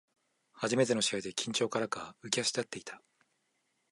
[0.53, 3.03] 初めての試合で緊張からか浮き足立っていた